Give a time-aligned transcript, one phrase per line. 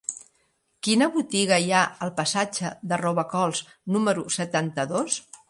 [0.87, 3.63] Quina botiga hi ha al passatge de Robacols
[3.99, 5.23] número setanta-dos?